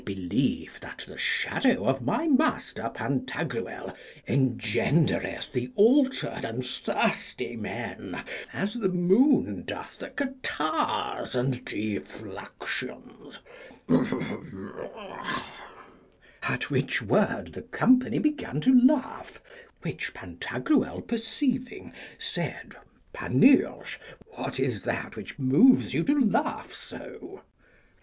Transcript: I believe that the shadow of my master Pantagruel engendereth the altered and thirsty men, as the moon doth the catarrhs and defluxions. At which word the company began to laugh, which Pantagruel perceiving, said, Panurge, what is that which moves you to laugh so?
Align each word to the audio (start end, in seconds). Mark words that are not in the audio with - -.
I 0.01 0.03
believe 0.03 0.79
that 0.81 1.05
the 1.07 1.15
shadow 1.19 1.85
of 1.85 2.01
my 2.01 2.27
master 2.27 2.89
Pantagruel 2.91 3.95
engendereth 4.27 5.51
the 5.51 5.71
altered 5.75 6.43
and 6.43 6.65
thirsty 6.65 7.55
men, 7.55 8.23
as 8.51 8.73
the 8.73 8.89
moon 8.89 9.63
doth 9.63 9.99
the 9.99 10.09
catarrhs 10.09 11.35
and 11.35 11.63
defluxions. 11.63 13.41
At 16.41 16.71
which 16.71 17.03
word 17.03 17.53
the 17.53 17.61
company 17.61 18.17
began 18.17 18.59
to 18.61 18.73
laugh, 18.73 19.39
which 19.83 20.15
Pantagruel 20.15 21.01
perceiving, 21.03 21.93
said, 22.17 22.75
Panurge, 23.13 23.99
what 24.31 24.59
is 24.59 24.81
that 24.85 25.15
which 25.15 25.37
moves 25.37 25.93
you 25.93 26.03
to 26.05 26.19
laugh 26.19 26.73
so? 26.73 27.43